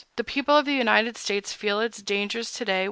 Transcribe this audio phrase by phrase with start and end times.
[0.15, 2.79] The people of the United States feel its dangers to day.